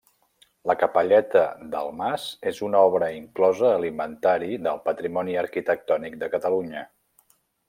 [0.69, 1.43] La capelleta
[1.75, 6.83] del mas és una obra inclosa a l'Inventari del Patrimoni Arquitectònic de Catalunya.